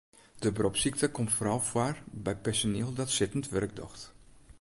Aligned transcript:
De 0.39 0.51
beropssykte 0.51 1.11
komt 1.11 1.31
foaral 1.33 1.59
foar 1.59 1.97
by 2.25 2.33
personiel 2.47 2.91
dat 2.99 3.09
sittend 3.17 3.45
wurk 3.53 3.73
docht. 3.79 4.01